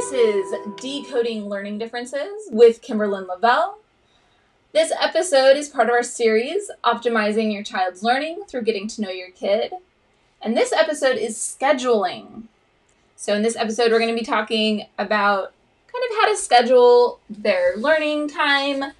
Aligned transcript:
This 0.00 0.12
is 0.12 0.54
Decoding 0.80 1.50
Learning 1.50 1.76
Differences 1.76 2.48
with 2.50 2.80
Kimberlyn 2.80 3.28
Lavelle. 3.28 3.80
This 4.72 4.94
episode 4.98 5.58
is 5.58 5.68
part 5.68 5.90
of 5.90 5.92
our 5.92 6.02
series, 6.02 6.70
Optimizing 6.82 7.52
Your 7.52 7.62
Child's 7.62 8.02
Learning 8.02 8.44
Through 8.48 8.62
Getting 8.62 8.88
to 8.88 9.02
Know 9.02 9.10
Your 9.10 9.28
Kid. 9.28 9.74
And 10.40 10.56
this 10.56 10.72
episode 10.72 11.18
is 11.18 11.36
scheduling. 11.36 12.44
So, 13.14 13.34
in 13.34 13.42
this 13.42 13.56
episode, 13.56 13.92
we're 13.92 13.98
going 13.98 14.14
to 14.14 14.18
be 14.18 14.24
talking 14.24 14.86
about 14.98 15.52
kind 15.92 16.04
of 16.10 16.16
how 16.16 16.30
to 16.30 16.36
schedule 16.36 17.20
their 17.28 17.76
learning 17.76 18.30
time. 18.30 18.94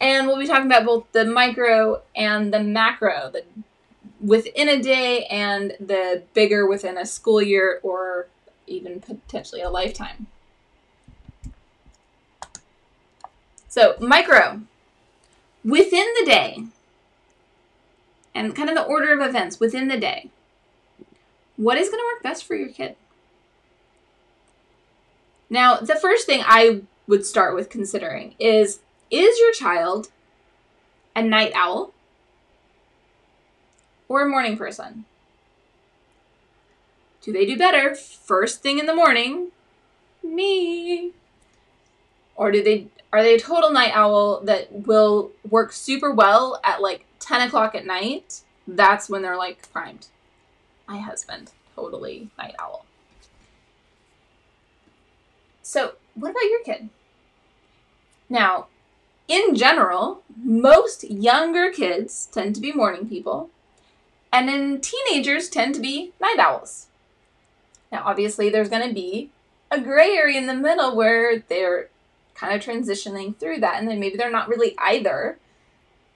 And 0.00 0.26
we'll 0.26 0.38
be 0.38 0.46
talking 0.46 0.64
about 0.64 0.86
both 0.86 1.12
the 1.12 1.26
micro 1.26 2.00
and 2.16 2.54
the 2.54 2.60
macro, 2.60 3.32
the 3.34 3.44
within 4.18 4.70
a 4.70 4.80
day 4.80 5.26
and 5.26 5.76
the 5.78 6.22
bigger 6.32 6.66
within 6.66 6.96
a 6.96 7.04
school 7.04 7.42
year 7.42 7.80
or 7.82 8.28
even 8.66 9.00
potentially 9.00 9.60
a 9.60 9.70
lifetime. 9.70 10.26
So, 13.68 13.96
micro, 14.00 14.60
within 15.64 16.06
the 16.20 16.26
day, 16.26 16.64
and 18.34 18.54
kind 18.54 18.68
of 18.68 18.76
the 18.76 18.84
order 18.84 19.12
of 19.12 19.26
events 19.26 19.58
within 19.58 19.88
the 19.88 19.98
day, 19.98 20.30
what 21.56 21.78
is 21.78 21.88
going 21.88 22.00
to 22.00 22.14
work 22.14 22.22
best 22.22 22.44
for 22.44 22.54
your 22.54 22.68
kid? 22.68 22.96
Now, 25.50 25.76
the 25.76 25.94
first 25.94 26.26
thing 26.26 26.42
I 26.44 26.82
would 27.06 27.26
start 27.26 27.54
with 27.54 27.70
considering 27.70 28.34
is 28.38 28.80
is 29.10 29.38
your 29.38 29.52
child 29.52 30.08
a 31.14 31.22
night 31.22 31.52
owl 31.54 31.92
or 34.08 34.22
a 34.22 34.28
morning 34.28 34.56
person? 34.56 35.04
Do 37.24 37.32
they 37.32 37.46
do 37.46 37.56
better 37.56 37.94
first 37.94 38.62
thing 38.62 38.78
in 38.78 38.84
the 38.84 38.94
morning? 38.94 39.50
Me. 40.22 41.12
Or 42.36 42.52
do 42.52 42.62
they 42.62 42.88
are 43.14 43.22
they 43.22 43.36
a 43.36 43.40
total 43.40 43.70
night 43.70 43.92
owl 43.94 44.40
that 44.40 44.86
will 44.86 45.30
work 45.48 45.72
super 45.72 46.12
well 46.12 46.60
at 46.62 46.82
like 46.82 47.06
10 47.20 47.48
o'clock 47.48 47.74
at 47.74 47.86
night? 47.86 48.42
That's 48.68 49.08
when 49.08 49.22
they're 49.22 49.38
like 49.38 49.72
primed. 49.72 50.08
My 50.86 50.98
husband, 50.98 51.52
totally 51.74 52.28
night 52.36 52.54
owl. 52.58 52.84
So, 55.62 55.94
what 56.14 56.32
about 56.32 56.42
your 56.42 56.62
kid? 56.62 56.90
Now, 58.28 58.66
in 59.28 59.54
general, 59.54 60.22
most 60.36 61.04
younger 61.04 61.70
kids 61.70 62.28
tend 62.30 62.54
to 62.56 62.60
be 62.60 62.72
morning 62.72 63.08
people, 63.08 63.48
and 64.30 64.46
then 64.46 64.82
teenagers 64.82 65.48
tend 65.48 65.74
to 65.76 65.80
be 65.80 66.12
night 66.20 66.38
owls. 66.38 66.88
Now, 67.94 68.02
obviously, 68.06 68.50
there's 68.50 68.68
going 68.68 68.88
to 68.88 68.92
be 68.92 69.30
a 69.70 69.80
gray 69.80 70.16
area 70.16 70.36
in 70.36 70.48
the 70.48 70.54
middle 70.54 70.96
where 70.96 71.38
they're 71.38 71.90
kind 72.34 72.52
of 72.52 72.60
transitioning 72.60 73.36
through 73.38 73.60
that, 73.60 73.78
and 73.78 73.88
then 73.88 74.00
maybe 74.00 74.16
they're 74.16 74.32
not 74.32 74.48
really 74.48 74.74
either. 74.78 75.38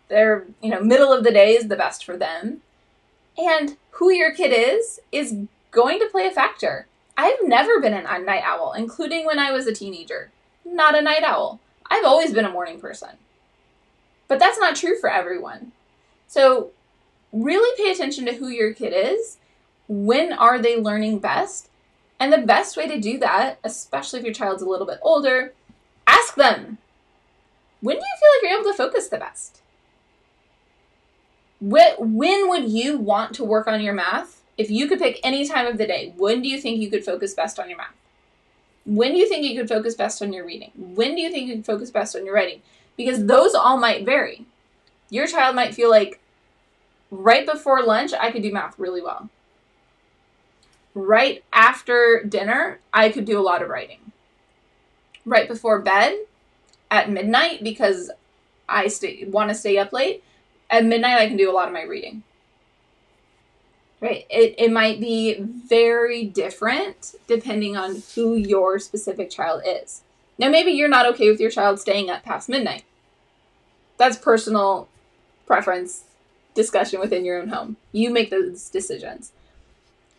They're, 0.09 0.45
you 0.61 0.71
know, 0.71 0.81
middle 0.81 1.13
of 1.13 1.23
the 1.23 1.31
day 1.31 1.55
is 1.55 1.69
the 1.69 1.77
best 1.77 2.05
for 2.05 2.17
them. 2.17 2.63
And 3.37 3.77
who 3.93 4.11
your 4.11 4.35
kid 4.35 4.49
is, 4.49 4.99
is 5.13 5.37
going 5.71 6.01
to 6.01 6.09
play 6.09 6.27
a 6.27 6.33
factor. 6.33 6.89
I've 7.17 7.39
never 7.45 7.81
been 7.81 7.95
a 7.95 8.19
night 8.19 8.43
owl, 8.45 8.73
including 8.73 9.25
when 9.25 9.39
I 9.39 9.53
was 9.53 9.69
a 9.69 9.73
teenager. 9.73 10.33
Not 10.65 10.99
a 10.99 11.03
night 11.03 11.23
owl. 11.23 11.61
I've 11.89 12.05
always 12.05 12.33
been 12.33 12.45
a 12.45 12.51
morning 12.51 12.81
person. 12.81 13.11
But 14.27 14.41
that's 14.41 14.59
not 14.59 14.75
true 14.75 14.99
for 14.99 15.09
everyone. 15.09 15.71
So, 16.27 16.73
really 17.33 17.81
pay 17.81 17.93
attention 17.93 18.25
to 18.25 18.35
who 18.35 18.49
your 18.49 18.75
kid 18.75 18.93
is. 18.93 19.37
When 19.89 20.33
are 20.35 20.61
they 20.61 20.77
learning 20.77 21.21
best? 21.21 21.71
And 22.21 22.33
the 22.33 22.39
best 22.39 22.77
way 22.77 22.87
to 22.87 23.01
do 23.01 23.19
that, 23.19 23.59
especially 23.65 24.19
if 24.19 24.25
your 24.25 24.35
child's 24.35 24.63
a 24.63 24.69
little 24.69 24.87
bit 24.87 24.99
older, 25.03 25.55
ask 26.07 26.35
them 26.35 26.79
when 27.81 27.97
do 27.97 28.03
you 28.03 28.17
feel 28.21 28.29
like 28.35 28.43
you're 28.43 28.61
able 28.61 28.71
to 28.71 28.77
focus 28.77 29.09
the 29.09 29.19
best? 29.19 29.63
When 31.61 32.49
would 32.49 32.69
you 32.69 32.99
want 32.99 33.35
to 33.37 33.45
work 33.45 33.67
on 33.67 33.81
your 33.81 33.95
math? 33.95 34.43
If 34.57 34.71
you 34.71 34.89
could 34.89 34.99
pick 34.99 35.21
any 35.23 35.47
time 35.47 35.67
of 35.67 35.79
the 35.79 35.87
day, 35.87 36.13
when 36.17 36.43
do 36.43 36.49
you 36.49 36.61
think 36.61 36.81
you 36.81 36.91
could 36.91 37.05
focus 37.05 37.35
best 37.35 37.61
on 37.61 37.69
your 37.69 37.79
math? 37.79 37.95
When 38.85 39.13
do 39.13 39.19
you 39.19 39.29
think 39.29 39.45
you 39.45 39.57
could 39.57 39.69
focus 39.69 39.95
best 39.95 40.21
on 40.23 40.33
your 40.33 40.45
reading? 40.45 40.73
When 40.77 41.15
do 41.15 41.21
you 41.21 41.31
think 41.31 41.49
you 41.49 41.55
could 41.57 41.67
focus 41.67 41.91
best 41.91 42.17
on 42.17 42.25
your 42.25 42.35
writing? 42.35 42.63
Because 42.97 43.27
those 43.27 43.55
all 43.55 43.77
might 43.77 44.05
vary. 44.05 44.45
Your 45.11 45.29
child 45.29 45.55
might 45.55 45.75
feel 45.75 45.91
like 45.91 46.21
right 47.13 47.47
before 47.47 47.83
lunch, 47.83 48.13
I 48.13 48.33
could 48.33 48.43
do 48.43 48.53
math 48.53 48.77
really 48.79 49.03
well 49.03 49.31
right 51.07 51.45
after 51.53 52.25
dinner, 52.25 52.81
I 52.93 53.11
could 53.11 53.25
do 53.25 53.39
a 53.39 53.43
lot 53.43 53.63
of 53.63 53.69
writing. 53.69 54.13
Right 55.25 55.49
before 55.49 55.79
bed, 55.81 56.19
at 56.91 57.11
midnight, 57.11 57.63
because 57.63 58.11
I 58.69 58.89
stay 58.89 59.25
want 59.27 59.51
to 59.51 59.55
stay 59.55 59.79
up 59.79 59.93
late, 59.93 60.25
at 60.71 60.85
midnight 60.85 61.19
I 61.19 61.29
can 61.29 61.37
do 61.37 61.51
a 61.51 61.53
lot 61.53 61.69
of 61.69 61.75
my 61.75 61.83
reading. 61.83 62.23
Right? 64.01 64.27
It, 64.31 64.55
it 64.59 64.73
might 64.73 65.01
be 65.01 65.41
very 65.41 66.25
different 66.25 67.15
depending 67.27 67.77
on 67.77 68.03
who 68.15 68.35
your 68.35 68.79
specific 68.79 69.29
child 69.31 69.63
is. 69.67 70.03
Now, 70.39 70.49
maybe 70.49 70.71
you're 70.71 70.89
not 70.89 71.07
okay 71.07 71.31
with 71.31 71.41
your 71.41 71.51
child 71.51 71.81
staying 71.81 72.09
up 72.09 72.23
past 72.23 72.49
midnight. 72.49 72.85
That's 73.97 74.17
personal 74.17 74.89
preference 75.47 76.05
discussion 76.55 77.01
within 77.01 77.25
your 77.25 77.41
own 77.41 77.49
home. 77.49 77.77
You 77.91 78.11
make 78.11 78.31
those 78.31 78.69
decisions. 78.69 79.33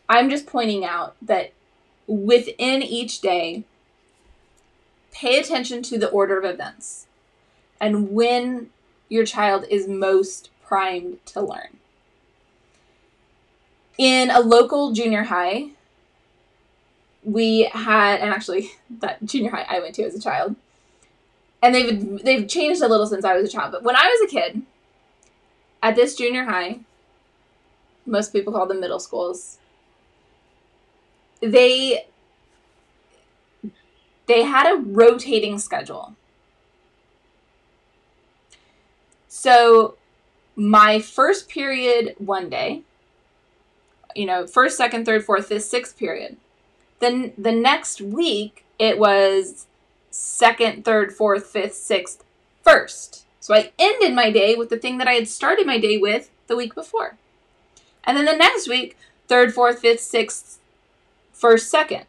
I'm 0.09 0.29
just 0.29 0.47
pointing 0.47 0.83
out 0.83 1.15
that 1.21 1.53
within 2.07 2.81
each 2.81 3.21
day, 3.21 3.63
pay 5.11 5.39
attention 5.39 5.83
to 5.83 5.99
the 5.99 6.09
order 6.09 6.39
of 6.39 6.45
events 6.45 7.05
and 7.79 8.11
when 8.11 8.71
your 9.07 9.25
child 9.25 9.65
is 9.69 9.87
most 9.87 10.49
primed 10.65 11.23
to 11.27 11.41
learn. 11.41 11.77
In 13.97 14.31
a 14.31 14.39
local 14.39 14.91
junior 14.91 15.23
high, 15.23 15.69
we 17.23 17.69
had, 17.73 18.21
and 18.21 18.31
actually, 18.31 18.71
that 18.89 19.23
junior 19.23 19.51
high 19.51 19.65
I 19.69 19.79
went 19.79 19.95
to 19.95 20.03
as 20.03 20.15
a 20.15 20.21
child, 20.21 20.55
and 21.61 21.75
they've 21.75 22.23
they've 22.23 22.47
changed 22.47 22.81
a 22.81 22.87
little 22.87 23.05
since 23.05 23.25
I 23.25 23.35
was 23.35 23.49
a 23.49 23.51
child. 23.51 23.73
But 23.73 23.83
when 23.83 23.95
I 23.95 24.07
was 24.07 24.29
a 24.29 24.33
kid, 24.33 24.61
at 25.83 25.95
this 25.95 26.15
junior 26.15 26.45
high, 26.45 26.79
most 28.05 28.31
people 28.31 28.53
call 28.53 28.67
them 28.67 28.79
middle 28.79 28.99
schools 28.99 29.58
they 31.41 32.05
they 34.27 34.43
had 34.43 34.71
a 34.71 34.77
rotating 34.77 35.57
schedule. 35.57 36.15
So 39.27 39.95
my 40.55 40.99
first 40.99 41.49
period 41.49 42.15
one 42.17 42.49
day, 42.49 42.83
you 44.15 44.25
know, 44.25 44.45
first, 44.45 44.77
second, 44.77 45.05
third, 45.05 45.23
fourth, 45.23 45.47
fifth, 45.47 45.63
sixth 45.63 45.97
period. 45.97 46.37
Then 46.99 47.33
the 47.37 47.51
next 47.51 48.01
week 48.01 48.65
it 48.77 48.99
was 48.99 49.67
second, 50.11 50.85
third, 50.85 51.13
fourth, 51.13 51.47
fifth, 51.47 51.75
sixth, 51.75 52.23
first. 52.61 53.25
So 53.39 53.55
I 53.55 53.71
ended 53.79 54.13
my 54.13 54.31
day 54.31 54.55
with 54.55 54.69
the 54.69 54.77
thing 54.77 54.97
that 54.97 55.07
I 55.07 55.13
had 55.13 55.27
started 55.27 55.65
my 55.65 55.79
day 55.79 55.97
with 55.97 56.29
the 56.47 56.55
week 56.55 56.75
before. 56.75 57.17
And 58.03 58.17
then 58.17 58.25
the 58.25 58.35
next 58.35 58.67
week, 58.67 58.97
third, 59.27 59.53
fourth, 59.53 59.79
fifth, 59.79 60.01
sixth, 60.01 60.58
first, 61.39 61.69
second. 61.69 62.05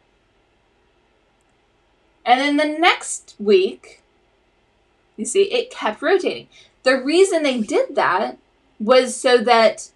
And 2.25 2.39
then 2.39 2.57
the 2.57 2.77
next 2.79 3.35
week, 3.39 4.01
you 5.17 5.25
see, 5.25 5.43
it 5.43 5.71
kept 5.71 6.01
rotating. 6.01 6.47
The 6.83 7.01
reason 7.01 7.43
they 7.43 7.61
did 7.61 7.95
that 7.95 8.37
was 8.79 9.15
so 9.15 9.37
that 9.39 9.91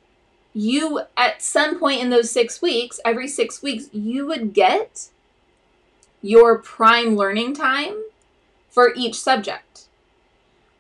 you, 0.54 1.02
at 1.18 1.42
some 1.42 1.80
point 1.80 2.02
in 2.02 2.10
those 2.10 2.32
six 2.32 2.62
weeks, 2.62 3.00
every 3.04 3.28
six 3.28 3.62
weeks, 3.62 3.90
you 3.92 4.26
would 4.26 4.54
get 4.54 5.10
your 6.22 6.58
prime 6.58 7.16
learning 7.16 7.54
time 7.54 8.04
for 8.70 8.94
each 8.96 9.20
subject. 9.20 9.88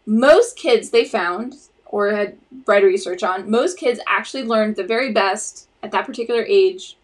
Most 0.05 0.55
kids, 0.55 0.89
they 0.91 1.03
found, 1.05 1.55
or 1.85 2.11
had 2.11 2.37
read 2.65 2.83
research 2.83 3.21
on, 3.21 3.49
most 3.49 3.77
kids 3.77 3.99
actually 4.07 4.43
learned 4.43 4.75
the 4.75 4.83
very 4.83 5.11
best 5.11 5.67
at 5.83 5.91
that 5.91 6.05
particular 6.05 6.43
age 6.47 6.97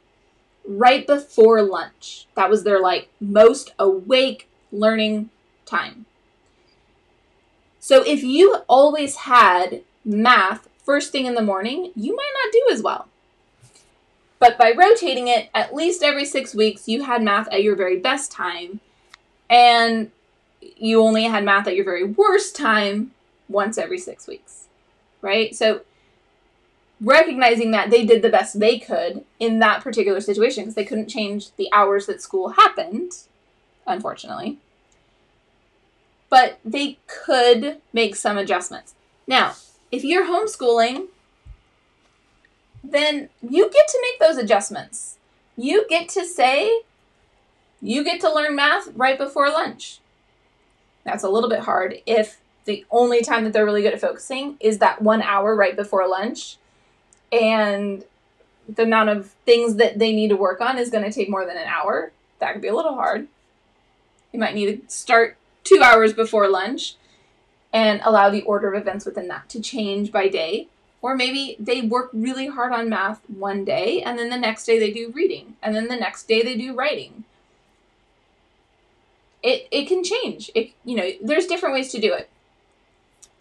right 0.65 1.05
before 1.05 1.61
lunch. 1.61 2.27
That 2.35 2.49
was 2.49 2.63
their 2.63 2.79
like 2.79 3.09
most 3.19 3.73
awake 3.79 4.47
learning 4.71 5.29
time. 5.65 6.05
So 7.79 8.03
if 8.03 8.23
you 8.23 8.57
always 8.67 9.15
had 9.15 9.81
math 10.05 10.69
first 10.83 11.11
thing 11.11 11.25
in 11.25 11.35
the 11.35 11.41
morning, 11.41 11.91
you 11.95 12.15
might 12.15 12.33
not 12.43 12.53
do 12.53 12.67
as 12.71 12.81
well. 12.81 13.07
But 14.39 14.57
by 14.57 14.71
rotating 14.71 15.27
it 15.27 15.49
at 15.53 15.73
least 15.73 16.01
every 16.01 16.25
six 16.25 16.55
weeks, 16.55 16.87
you 16.87 17.03
had 17.03 17.21
math 17.21 17.47
at 17.51 17.63
your 17.63 17.75
very 17.75 17.99
best 17.99 18.31
time, 18.31 18.79
and 19.49 20.11
you 20.61 21.01
only 21.01 21.23
had 21.23 21.43
math 21.43 21.67
at 21.67 21.75
your 21.75 21.85
very 21.85 22.03
worst 22.03 22.55
time 22.55 23.11
once 23.49 23.77
every 23.77 23.99
six 23.99 24.27
weeks, 24.27 24.67
right? 25.21 25.55
So 25.55 25.81
recognizing 27.01 27.71
that 27.71 27.89
they 27.89 28.05
did 28.05 28.21
the 28.21 28.29
best 28.29 28.59
they 28.59 28.77
could 28.77 29.25
in 29.39 29.59
that 29.59 29.83
particular 29.83 30.21
situation 30.21 30.63
because 30.63 30.75
they 30.75 30.85
couldn't 30.85 31.09
change 31.09 31.51
the 31.55 31.67
hours 31.73 32.05
that 32.05 32.21
school 32.21 32.49
happened. 32.49 33.11
unfortunately. 33.87 34.59
But 36.29 36.59
they 36.63 36.99
could 37.07 37.81
make 37.91 38.15
some 38.15 38.37
adjustments. 38.37 38.93
Now, 39.27 39.55
if 39.91 40.03
you're 40.03 40.25
homeschooling, 40.25 41.07
then 42.83 43.29
you 43.41 43.69
get 43.69 43.87
to 43.87 43.99
make 44.01 44.19
those 44.19 44.37
adjustments. 44.41 45.17
You 45.57 45.85
get 45.89 46.07
to 46.09 46.25
say, 46.25 46.83
you 47.81 48.03
get 48.03 48.21
to 48.21 48.33
learn 48.33 48.55
math 48.55 48.89
right 48.95 49.17
before 49.17 49.49
lunch. 49.49 49.99
That's 51.03 51.23
a 51.23 51.29
little 51.29 51.49
bit 51.49 51.61
hard 51.61 51.97
if 52.05 52.39
the 52.65 52.85
only 52.91 53.21
time 53.21 53.43
that 53.43 53.53
they're 53.53 53.65
really 53.65 53.81
good 53.81 53.93
at 53.93 54.01
focusing 54.01 54.55
is 54.59 54.77
that 54.77 55.01
one 55.01 55.21
hour 55.21 55.55
right 55.55 55.75
before 55.75 56.07
lunch. 56.07 56.57
And 57.31 58.03
the 58.67 58.83
amount 58.83 59.09
of 59.09 59.31
things 59.45 59.75
that 59.75 59.99
they 59.99 60.11
need 60.11 60.29
to 60.29 60.35
work 60.35 60.61
on 60.61 60.77
is 60.77 60.89
going 60.89 61.03
to 61.03 61.11
take 61.11 61.29
more 61.29 61.45
than 61.45 61.57
an 61.57 61.67
hour. 61.67 62.11
That 62.39 62.53
could 62.53 62.61
be 62.61 62.67
a 62.67 62.75
little 62.75 62.95
hard. 62.95 63.27
You 64.31 64.39
might 64.39 64.55
need 64.55 64.87
to 64.87 64.93
start 64.93 65.37
two 65.63 65.81
hours 65.83 66.13
before 66.13 66.47
lunch 66.49 66.95
and 67.73 68.01
allow 68.03 68.29
the 68.29 68.41
order 68.43 68.73
of 68.73 68.81
events 68.81 69.05
within 69.05 69.27
that 69.27 69.49
to 69.49 69.61
change 69.61 70.11
by 70.11 70.27
day. 70.27 70.67
Or 71.01 71.15
maybe 71.15 71.55
they 71.59 71.81
work 71.81 72.09
really 72.13 72.47
hard 72.47 72.73
on 72.73 72.89
math 72.89 73.21
one 73.29 73.65
day 73.65 74.01
and 74.01 74.19
then 74.19 74.29
the 74.29 74.37
next 74.37 74.65
day 74.65 74.77
they 74.77 74.91
do 74.91 75.11
reading 75.11 75.55
and 75.61 75.75
then 75.75 75.87
the 75.87 75.95
next 75.95 76.27
day 76.27 76.41
they 76.41 76.55
do 76.55 76.75
writing. 76.75 77.23
It, 79.41 79.67
it 79.71 79.87
can 79.87 80.03
change. 80.03 80.51
It, 80.53 80.71
you 80.85 80.95
know, 80.95 81.09
there's 81.21 81.47
different 81.47 81.73
ways 81.73 81.91
to 81.93 82.01
do 82.01 82.13
it. 82.13 82.29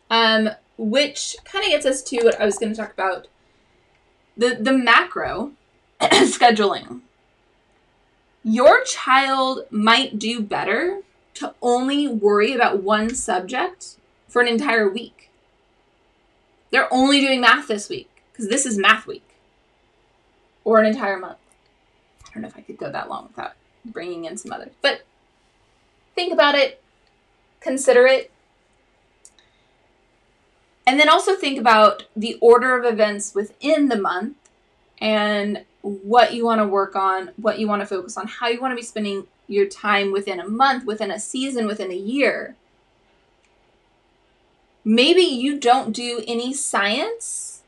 Um, 0.09 0.51
which 0.79 1.37
kind 1.45 1.65
of 1.65 1.71
gets 1.71 1.85
us 1.85 2.03
to 2.05 2.23
what 2.23 2.41
I 2.41 2.47
was 2.47 2.59
going 2.59 2.73
to 2.73 2.77
talk 2.77 2.93
about 2.93 3.27
the, 4.37 4.57
the 4.61 4.73
macro 4.73 5.53
scheduling. 6.01 7.01
Your 8.43 8.83
child 8.85 9.67
might 9.71 10.19
do 10.19 10.41
better 10.41 11.03
to 11.35 11.55
only 11.61 12.09
worry 12.09 12.55
about 12.55 12.83
one 12.83 13.15
subject 13.15 13.97
for 14.29 14.41
an 14.41 14.49
entire 14.49 14.89
week. 14.89 15.31
They're 16.71 16.93
only 16.93 17.21
doing 17.21 17.41
math 17.41 17.69
this 17.69 17.89
week 17.89 18.09
because 18.33 18.49
this 18.49 18.65
is 18.65 18.79
math 18.79 19.07
week 19.07 19.35
or 20.65 20.81
an 20.81 20.87
entire 20.87 21.19
month. 21.19 21.39
I 22.27 22.35
don't 22.35 22.43
know 22.43 22.49
if 22.49 22.57
I 22.57 22.61
could 22.61 22.79
go 22.79 22.91
that 22.91 23.09
long 23.09 23.27
without 23.27 23.53
bringing 23.85 24.25
in 24.25 24.37
some 24.37 24.53
others, 24.53 24.73
but 24.81 25.03
think 26.15 26.33
about 26.33 26.55
it, 26.55 26.83
consider 27.61 28.07
it, 28.07 28.31
and 30.87 30.99
then 30.99 31.09
also 31.09 31.37
think 31.37 31.59
about 31.59 32.05
the 32.17 32.37
order 32.41 32.77
of 32.77 32.85
events 32.85 33.35
within 33.35 33.89
the 33.89 34.01
month 34.01 34.37
and 35.01 35.65
what 35.83 36.35
you 36.35 36.45
want 36.45 36.61
to 36.61 36.67
work 36.67 36.95
on, 36.97 37.31
what 37.37 37.59
you 37.59 37.67
want 37.69 37.81
to 37.81 37.87
focus 37.87 38.17
on, 38.17 38.27
how 38.27 38.49
you 38.49 38.61
want 38.61 38.73
to 38.73 38.77
be 38.77 38.83
spending 38.83 39.27
your 39.49 39.67
time 39.67 40.13
within 40.13 40.41
a 40.41 40.49
month, 40.49 40.85
within 40.85 41.11
a 41.11 41.19
season, 41.19 41.67
within 41.67 41.91
a 41.91 41.97
year. 41.97 42.55
Maybe 44.85 45.23
you 45.23 45.59
don't 45.59 45.93
do 45.93 46.23
any 46.27 46.53
science 46.53 47.63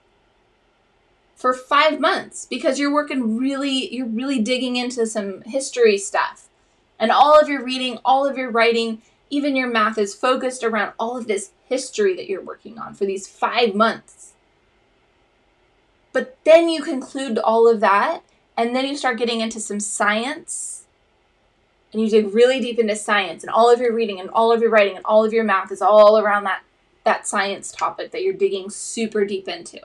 for 1.35 1.53
5 1.53 2.01
months 2.01 2.47
because 2.49 2.79
you're 2.79 2.93
working 2.93 3.37
really 3.37 3.93
you're 3.95 4.07
really 4.07 4.39
digging 4.39 4.77
into 4.77 5.07
some 5.07 5.43
history 5.43 5.99
stuff. 5.99 6.49
And 6.99 7.11
all 7.11 7.39
of 7.39 7.49
your 7.49 7.65
reading, 7.65 7.99
all 8.05 8.27
of 8.27 8.39
your 8.39 8.51
writing, 8.51 9.03
even 9.33 9.57
your 9.57 9.67
math 9.67 9.97
is 9.97 10.15
focused 10.15 10.63
around 10.63 10.93
all 10.99 11.17
of 11.17 11.27
this 11.27 11.53
history 11.65 12.15
that 12.15 12.29
you're 12.29 12.43
working 12.43 12.79
on 12.79 12.93
for 12.93 13.07
these 13.07 13.27
5 13.27 13.75
months. 13.75 14.35
But 16.13 16.37
then 16.45 16.69
you 16.69 16.83
conclude 16.83 17.39
all 17.39 17.67
of 17.67 17.81
that 17.81 18.21
and 18.59 18.77
then 18.77 18.87
you 18.87 18.95
start 18.95 19.17
getting 19.17 19.41
into 19.41 19.59
some 19.59 19.81
science 19.81 20.85
and 21.93 22.03
you 22.03 22.11
dig 22.11 22.35
really 22.35 22.61
deep 22.61 22.79
into 22.79 22.95
science 22.95 23.43
and 23.43 23.51
all 23.51 23.73
of 23.73 23.81
your 23.81 23.95
reading 23.95 24.21
and 24.21 24.29
all 24.31 24.53
of 24.53 24.61
your 24.61 24.71
writing 24.71 24.97
and 24.97 25.05
all 25.07 25.25
of 25.25 25.33
your 25.33 25.45
math 25.45 25.73
is 25.73 25.81
all 25.81 26.19
around 26.19 26.45
that 26.45 26.63
that 27.05 27.27
science 27.27 27.73
topic 27.73 28.13
that 28.13 28.23
you're 28.23 28.35
digging 28.35 28.69
super 28.69 29.25
deep 29.25 29.49
into. 29.49 29.81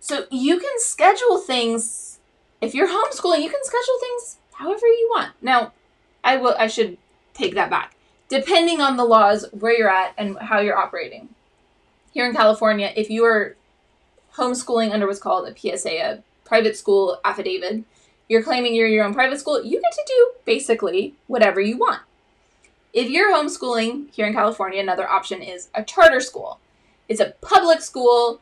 So 0.00 0.24
you 0.30 0.58
can 0.58 0.78
schedule 0.78 1.38
things 1.38 2.18
if 2.60 2.74
you're 2.74 2.88
homeschooling, 2.88 3.42
you 3.42 3.50
can 3.50 3.62
schedule 3.62 3.98
things 4.00 4.38
however 4.54 4.86
you 4.86 5.08
want. 5.14 5.32
Now, 5.42 5.72
I 6.24 6.36
will 6.36 6.56
I 6.58 6.66
should 6.66 6.98
take 7.34 7.54
that 7.54 7.70
back. 7.70 7.94
Depending 8.28 8.80
on 8.80 8.96
the 8.96 9.04
laws 9.04 9.46
where 9.52 9.76
you're 9.76 9.90
at 9.90 10.14
and 10.16 10.38
how 10.38 10.58
you're 10.58 10.76
operating. 10.76 11.28
Here 12.12 12.26
in 12.26 12.34
California, 12.34 12.92
if 12.96 13.10
you 13.10 13.24
are 13.24 13.56
homeschooling 14.36 14.92
under 14.92 15.06
what's 15.06 15.20
called 15.20 15.46
a 15.46 15.56
PSA, 15.56 15.90
a 15.90 16.22
private 16.44 16.76
school 16.76 17.20
affidavit, 17.24 17.84
you're 18.28 18.42
claiming 18.42 18.74
you're 18.74 18.88
your 18.88 19.04
own 19.04 19.14
private 19.14 19.38
school, 19.38 19.62
you 19.62 19.80
get 19.80 19.92
to 19.92 20.04
do 20.06 20.30
basically 20.44 21.14
whatever 21.26 21.60
you 21.60 21.76
want. 21.76 22.00
If 22.92 23.10
you're 23.10 23.32
homeschooling 23.32 24.10
here 24.12 24.26
in 24.26 24.32
California, 24.32 24.80
another 24.80 25.08
option 25.08 25.42
is 25.42 25.68
a 25.74 25.82
charter 25.82 26.20
school. 26.20 26.58
It's 27.08 27.20
a 27.20 27.34
public 27.40 27.82
school, 27.82 28.40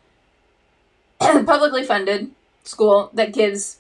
publicly 1.19 1.85
funded 1.85 2.31
school 2.65 3.11
that 3.15 3.33
gives 3.33 3.79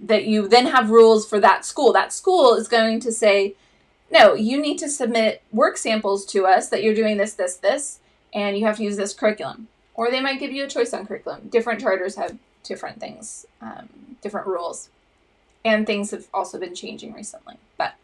that 0.00 0.24
you 0.24 0.48
then 0.48 0.66
have 0.66 0.90
rules 0.90 1.26
for 1.26 1.40
that 1.40 1.64
school. 1.64 1.92
That 1.92 2.12
school 2.12 2.54
is 2.54 2.68
going 2.68 3.00
to 3.00 3.12
say, 3.12 3.54
no, 4.10 4.34
you 4.34 4.60
need 4.60 4.78
to 4.78 4.88
submit 4.88 5.42
work 5.52 5.76
samples 5.76 6.24
to 6.26 6.46
us 6.46 6.68
that 6.68 6.82
you're 6.82 6.94
doing 6.94 7.16
this, 7.16 7.34
this, 7.34 7.56
this, 7.56 8.00
and 8.34 8.56
you 8.56 8.66
have 8.66 8.76
to 8.76 8.84
use 8.84 8.96
this 8.96 9.14
curriculum. 9.14 9.68
Or 9.94 10.10
they 10.10 10.20
might 10.20 10.40
give 10.40 10.52
you 10.52 10.64
a 10.64 10.68
choice 10.68 10.92
on 10.92 11.06
curriculum. 11.06 11.48
Different 11.48 11.80
charters 11.80 12.16
have 12.16 12.38
different 12.62 13.00
things, 13.00 13.46
um, 13.60 13.88
different 14.20 14.46
rules. 14.46 14.88
And 15.64 15.86
things 15.86 16.10
have 16.10 16.26
also 16.34 16.58
been 16.58 16.74
changing 16.74 17.12
recently. 17.12 17.56
But 17.78 17.94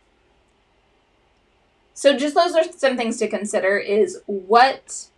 so 1.92 2.16
just 2.16 2.34
those 2.34 2.54
are 2.54 2.64
some 2.72 2.96
things 2.96 3.16
to 3.18 3.28
consider 3.28 3.76
is 3.76 4.20
what 4.26 5.08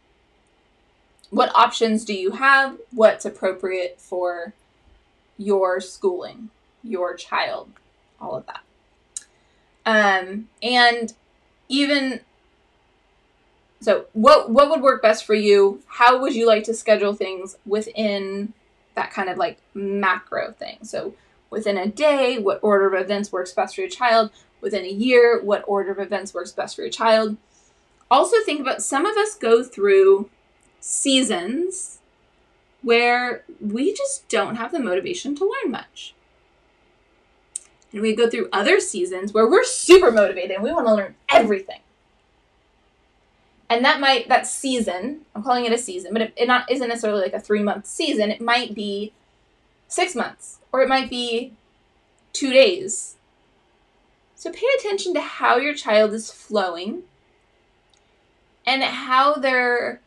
what 1.28 1.54
options 1.54 2.04
do 2.04 2.14
you 2.14 2.32
have? 2.32 2.78
What's 2.90 3.24
appropriate 3.24 4.00
for 4.00 4.54
your 5.40 5.80
schooling, 5.80 6.50
your 6.82 7.14
child, 7.14 7.70
all 8.20 8.36
of 8.36 8.46
that. 8.46 8.60
Um, 9.86 10.48
and 10.62 11.14
even 11.68 12.20
so 13.80 14.06
what 14.12 14.50
what 14.50 14.68
would 14.68 14.82
work 14.82 15.00
best 15.00 15.24
for 15.24 15.34
you? 15.34 15.82
How 15.86 16.20
would 16.20 16.34
you 16.34 16.46
like 16.46 16.64
to 16.64 16.74
schedule 16.74 17.14
things 17.14 17.56
within 17.64 18.52
that 18.94 19.10
kind 19.12 19.28
of 19.28 19.38
like 19.38 19.58
macro 19.74 20.52
thing. 20.52 20.78
So 20.82 21.14
within 21.48 21.78
a 21.78 21.86
day, 21.86 22.38
what 22.38 22.60
order 22.62 22.86
of 22.86 23.02
events 23.02 23.32
works 23.32 23.52
best 23.52 23.74
for 23.74 23.80
your 23.80 23.90
child? 23.90 24.30
Within 24.60 24.84
a 24.84 24.90
year, 24.90 25.40
what 25.42 25.64
order 25.66 25.90
of 25.90 25.98
events 25.98 26.34
works 26.34 26.52
best 26.52 26.76
for 26.76 26.82
your 26.82 26.90
child? 26.90 27.38
Also, 28.10 28.36
think 28.44 28.60
about 28.60 28.82
some 28.82 29.06
of 29.06 29.16
us 29.16 29.34
go 29.36 29.62
through 29.62 30.28
seasons 30.80 31.99
where 32.82 33.44
we 33.60 33.94
just 33.94 34.28
don't 34.28 34.56
have 34.56 34.72
the 34.72 34.78
motivation 34.78 35.34
to 35.36 35.44
learn 35.44 35.70
much. 35.70 36.14
And 37.92 38.02
we 38.02 38.14
go 38.14 38.30
through 38.30 38.48
other 38.52 38.80
seasons 38.80 39.32
where 39.32 39.48
we're 39.48 39.64
super 39.64 40.10
motivated 40.10 40.52
and 40.52 40.62
we 40.62 40.72
want 40.72 40.86
to 40.86 40.94
learn 40.94 41.14
everything. 41.28 41.80
And 43.68 43.84
that 43.84 44.00
might 44.00 44.28
that 44.28 44.48
season 44.48 45.20
i'm 45.34 45.44
calling 45.44 45.64
it 45.64 45.72
a 45.72 45.78
season 45.78 46.12
but 46.12 46.32
it, 46.36 46.48
not 46.48 46.68
isn't 46.68 46.88
necessarily 46.88 47.22
like 47.22 47.34
a 47.34 47.40
three 47.40 47.62
month 47.62 47.86
season. 47.86 48.30
It 48.30 48.40
might 48.40 48.74
be 48.74 49.12
six 49.86 50.14
months 50.14 50.58
or 50.72 50.82
it 50.82 50.88
might 50.88 51.10
be 51.10 51.52
two 52.32 52.52
days. 52.52 53.16
So 54.34 54.50
pay 54.50 54.66
attention 54.78 55.14
to 55.14 55.20
how 55.20 55.58
your 55.58 55.74
child 55.74 56.14
is 56.14 56.30
flowing 56.32 57.02
and 58.66 58.82
how 58.82 59.34
their 59.34 60.00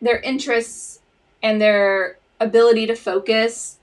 their 0.00 0.20
interests 0.20 1.00
and 1.42 1.60
their 1.60 2.18
ability 2.40 2.86
to 2.86 2.94
focus 2.94 3.78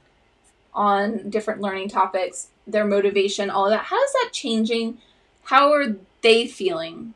on 0.74 1.30
different 1.30 1.62
learning 1.62 1.90
topics 1.90 2.50
their 2.68 2.86
motivation 2.86 3.50
all 3.50 3.66
of 3.66 3.72
that 3.72 3.86
how 3.86 4.02
is 4.04 4.12
that 4.14 4.30
changing 4.32 4.98
how 5.44 5.72
are 5.72 5.96
they 6.22 6.46
feeling 6.46 7.14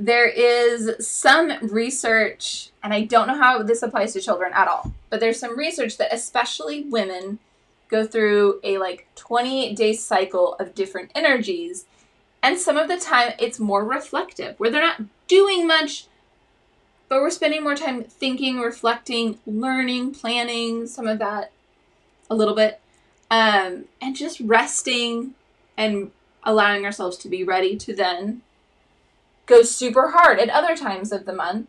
there 0.00 0.26
is 0.26 1.06
some 1.06 1.52
research, 1.60 2.70
and 2.82 2.94
I 2.94 3.02
don't 3.02 3.28
know 3.28 3.36
how 3.36 3.62
this 3.62 3.82
applies 3.82 4.14
to 4.14 4.20
children 4.22 4.50
at 4.54 4.66
all, 4.66 4.94
but 5.10 5.20
there's 5.20 5.38
some 5.38 5.58
research 5.58 5.98
that 5.98 6.14
especially 6.14 6.84
women 6.84 7.38
go 7.88 8.06
through 8.06 8.60
a 8.64 8.78
like 8.78 9.08
28 9.16 9.76
day 9.76 9.92
cycle 9.92 10.54
of 10.54 10.74
different 10.74 11.10
energies. 11.14 11.84
And 12.42 12.58
some 12.58 12.78
of 12.78 12.88
the 12.88 12.96
time 12.96 13.34
it's 13.38 13.60
more 13.60 13.84
reflective, 13.84 14.58
where 14.58 14.70
they're 14.70 14.80
not 14.80 15.02
doing 15.28 15.66
much, 15.66 16.06
but 17.10 17.20
we're 17.20 17.28
spending 17.28 17.62
more 17.62 17.74
time 17.74 18.02
thinking, 18.04 18.60
reflecting, 18.60 19.38
learning, 19.46 20.14
planning, 20.14 20.86
some 20.86 21.06
of 21.06 21.18
that 21.18 21.52
a 22.30 22.34
little 22.34 22.54
bit, 22.54 22.80
um, 23.30 23.84
and 24.00 24.16
just 24.16 24.40
resting 24.40 25.34
and 25.76 26.10
allowing 26.44 26.86
ourselves 26.86 27.18
to 27.18 27.28
be 27.28 27.44
ready 27.44 27.76
to 27.76 27.94
then 27.94 28.40
go 29.44 29.62
super 29.62 30.12
hard 30.12 30.38
at 30.38 30.48
other 30.48 30.74
times 30.74 31.12
of 31.12 31.26
the 31.26 31.34
month 31.34 31.68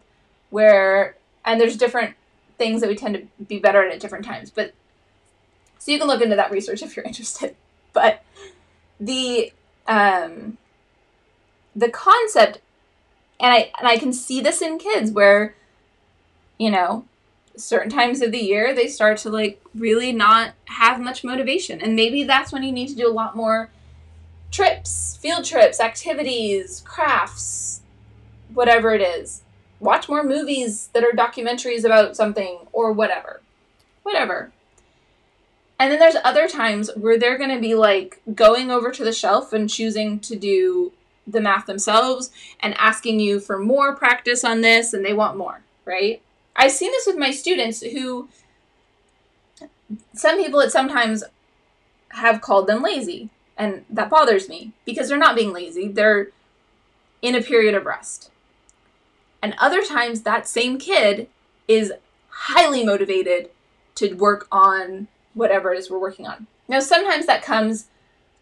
where 0.50 1.18
and 1.44 1.60
there's 1.60 1.76
different 1.76 2.16
things 2.58 2.80
that 2.80 2.88
we 2.88 2.96
tend 2.96 3.16
to 3.16 3.44
be 3.44 3.60
better 3.60 3.86
at 3.86 3.92
at 3.92 4.00
different 4.00 4.24
times 4.24 4.50
but 4.50 4.74
So 5.82 5.92
you 5.92 5.98
can 5.98 6.08
look 6.08 6.22
into 6.22 6.36
that 6.36 6.52
research 6.52 6.84
if 6.84 6.96
you're 6.96 7.06
interested. 7.12 7.56
But 7.92 8.24
the 9.00 9.52
um, 9.88 10.60
the 11.76 11.90
concept, 11.90 12.62
and 13.42 13.52
I 13.52 13.72
and 13.80 13.88
I 13.88 13.98
can 13.98 14.14
see 14.14 14.40
this 14.40 14.62
in 14.62 14.78
kids 14.78 15.12
where, 15.12 15.56
you 16.58 16.70
know, 16.70 17.06
certain 17.58 17.90
times 17.90 18.22
of 18.22 18.32
the 18.32 18.40
year 18.40 18.74
they 18.74 18.88
start 18.88 19.18
to 19.18 19.30
like 19.30 19.62
really 19.76 20.14
not 20.14 20.54
have 20.66 21.02
much 21.02 21.24
motivation, 21.24 21.82
and 21.82 21.96
maybe 21.96 22.24
that's 22.24 22.54
when 22.54 22.64
you 22.64 22.72
need 22.72 22.88
to 22.90 22.96
do 22.96 23.10
a 23.10 23.12
lot 23.12 23.36
more 23.36 23.70
trips, 24.52 25.18
field 25.18 25.44
trips, 25.44 25.80
activities, 25.80 26.82
crafts, 26.86 27.82
whatever 28.54 28.94
it 28.94 29.02
is. 29.02 29.42
Watch 29.80 30.08
more 30.08 30.24
movies 30.24 30.90
that 30.94 31.04
are 31.04 31.12
documentaries 31.12 31.84
about 31.84 32.16
something 32.16 32.60
or 32.72 32.92
whatever. 32.92 33.42
Whatever. 34.04 34.52
And 35.80 35.92
then 35.92 35.98
there's 35.98 36.18
other 36.24 36.48
times 36.48 36.92
where 36.96 37.18
they're 37.18 37.40
going 37.40 37.50
to 37.50 37.60
be 37.60 37.74
like 37.74 38.22
going 38.36 38.70
over 38.70 38.92
to 38.92 39.04
the 39.04 39.12
shelf 39.12 39.52
and 39.52 39.68
choosing 39.68 40.20
to 40.20 40.36
do 40.36 40.92
the 41.28 41.42
math 41.42 41.66
themselves 41.66 42.32
and 42.60 42.74
asking 42.78 43.20
you 43.20 43.40
for 43.40 43.60
more 43.60 43.96
practice 43.96 44.44
on 44.44 44.62
this 44.62 44.94
and 44.94 45.06
they 45.06 45.14
want 45.14 45.38
more, 45.38 45.62
right? 45.86 46.22
I've 46.56 46.72
seen 46.72 46.92
this 46.92 47.08
with 47.08 47.18
my 47.18 47.32
students 47.32 47.82
who 47.82 48.28
some 50.14 50.38
people 50.38 50.62
at 50.62 50.72
sometimes 50.72 51.24
have 52.10 52.42
called 52.42 52.68
them 52.68 52.82
lazy 52.82 53.30
and 53.58 53.86
that 53.90 54.10
bothers 54.10 54.50
me 54.50 54.72
because 54.86 55.08
they're 55.08 55.18
not 55.18 55.36
being 55.36 55.54
lazy. 55.54 55.88
They're 55.88 56.30
in 57.22 57.36
a 57.36 57.42
period 57.42 57.76
of 57.76 57.86
rest. 57.86 58.32
And 59.42 59.56
other 59.60 59.84
times, 59.84 60.22
that 60.22 60.48
same 60.48 60.78
kid 60.78 61.28
is 61.68 61.94
highly 62.30 62.86
motivated 62.86 63.50
to 63.96 64.14
work 64.14 64.48
on 64.52 65.08
whatever 65.34 65.74
it 65.74 65.80
is 65.80 65.90
we're 65.90 66.00
working 66.00 66.28
on. 66.28 66.48
Now, 66.68 66.80
sometimes 66.80 67.26
that 67.26 67.44
comes 67.44 67.88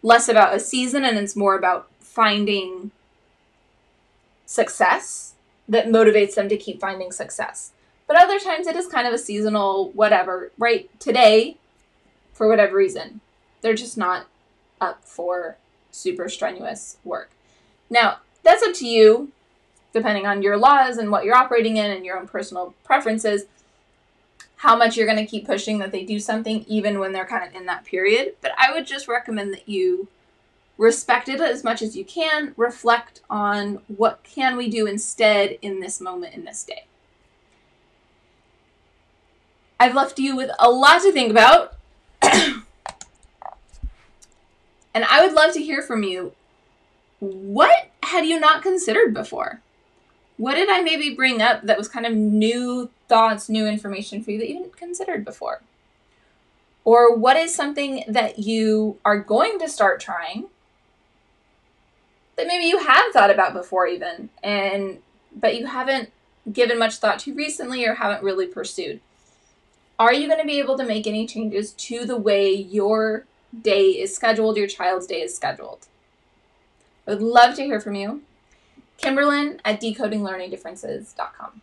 less 0.02 0.30
about 0.30 0.56
a 0.56 0.60
season 0.60 1.04
and 1.04 1.18
it's 1.18 1.36
more 1.36 1.56
about 1.56 1.89
finding 2.20 2.92
success 4.46 5.36
that 5.70 5.88
motivates 5.88 6.36
them 6.36 6.50
to 6.50 6.58
keep 6.58 6.82
finding 6.82 7.14
success. 7.14 7.72
But 8.08 8.18
other 8.18 8.40
times 8.40 8.68
it 8.68 8.76
is 8.76 8.88
kind 8.88 9.08
of 9.08 9.14
a 9.14 9.18
seasonal 9.18 9.92
whatever, 9.92 10.52
right? 10.58 10.90
Today, 11.00 11.56
for 12.34 12.50
whatever 12.50 12.76
reason, 12.76 13.22
they're 13.62 13.74
just 13.74 13.98
not 13.98 14.28
up 14.82 15.06
for 15.06 15.56
super 15.92 16.28
strenuous 16.28 16.98
work. 17.06 17.30
Now, 17.90 18.18
that's 18.44 18.64
up 18.64 18.74
to 18.76 18.86
you, 18.86 19.32
depending 19.94 20.26
on 20.26 20.42
your 20.42 20.58
laws 20.58 20.98
and 20.98 21.12
what 21.12 21.24
you're 21.24 21.38
operating 21.38 21.78
in 21.78 21.90
and 21.90 22.04
your 22.04 22.20
own 22.20 22.28
personal 22.28 22.74
preferences, 22.84 23.46
how 24.58 24.76
much 24.76 24.98
you're 24.98 25.08
going 25.08 25.26
to 25.26 25.26
keep 25.26 25.48
pushing 25.48 25.80
that 25.80 25.94
they 25.94 26.04
do 26.04 26.20
something 26.20 26.66
even 26.68 27.00
when 27.00 27.14
they're 27.14 27.26
kind 27.26 27.48
of 27.48 27.56
in 27.56 27.66
that 27.68 27.86
period. 27.86 28.34
But 28.42 28.52
I 28.58 28.74
would 28.74 28.86
just 28.86 29.08
recommend 29.08 29.54
that 29.54 29.70
you 29.70 30.10
respect 30.80 31.28
it 31.28 31.42
as 31.42 31.64
much 31.64 31.82
as 31.82 31.96
you 31.96 32.06
can, 32.06 32.54
reflect 32.56 33.22
on 33.30 33.82
what 33.88 34.24
can 34.24 34.56
we 34.56 34.70
do 34.70 34.88
instead 34.88 35.60
in 35.62 35.82
this 35.82 36.00
moment 36.00 36.34
in 36.34 36.46
this 36.46 36.64
day. 36.64 36.86
I've 39.78 39.94
left 39.94 40.18
you 40.18 40.36
with 40.36 40.50
a 40.58 40.70
lot 40.70 41.02
to 41.02 41.12
think 41.12 41.30
about. 41.30 41.76
And 44.92 45.06
I 45.06 45.24
would 45.24 45.34
love 45.34 45.54
to 45.54 45.62
hear 45.62 45.84
from 45.84 46.02
you. 46.04 46.34
What 47.20 47.92
had 48.04 48.26
you 48.26 48.40
not 48.40 48.64
considered 48.64 49.14
before? 49.14 49.62
What 50.38 50.56
did 50.56 50.68
I 50.68 50.82
maybe 50.82 51.14
bring 51.14 51.42
up 51.42 51.62
that 51.62 51.78
was 51.78 51.88
kind 51.88 52.06
of 52.06 52.14
new 52.16 52.90
thoughts, 53.08 53.50
new 53.50 53.68
information 53.68 54.24
for 54.24 54.32
you 54.32 54.40
that 54.40 54.50
you 54.50 54.56
hadn't 54.56 54.78
considered 54.78 55.24
before? 55.24 55.62
Or 56.84 57.16
what 57.16 57.38
is 57.38 57.54
something 57.54 58.04
that 58.08 58.40
you 58.40 58.98
are 59.06 59.20
going 59.20 59.60
to 59.60 59.70
start 59.70 60.00
trying 60.00 60.48
that 62.40 62.48
maybe 62.48 62.64
you 62.64 62.80
have 62.80 63.12
thought 63.12 63.30
about 63.30 63.54
before 63.54 63.86
even 63.86 64.30
and 64.42 65.00
but 65.36 65.58
you 65.58 65.66
haven't 65.66 66.10
given 66.52 66.80
much 66.80 66.96
thought 66.96 67.20
to 67.20 67.34
recently 67.34 67.86
or 67.86 67.96
haven't 67.96 68.24
really 68.24 68.48
pursued? 68.48 69.02
Are 70.00 70.14
you 70.14 70.28
going 70.28 70.40
to 70.40 70.48
be 70.48 70.60
able 70.60 70.78
to 70.78 70.86
make 70.86 71.06
any 71.06 71.28
changes 71.28 71.74
to 71.74 72.06
the 72.06 72.16
way 72.16 72.50
your 72.54 73.26
day 73.62 73.88
is 73.90 74.16
scheduled, 74.16 74.58
your 74.58 74.68
child's 74.68 75.08
day 75.08 75.22
is 75.22 75.36
scheduled. 75.36 75.88
I 77.08 77.12
would 77.12 77.22
love 77.22 77.56
to 77.56 77.64
hear 77.64 77.80
from 77.82 77.96
you. 77.96 78.22
Kimberlyn 79.02 79.60
at 79.66 79.82
decodinglearningdifferences.com. 79.82 81.62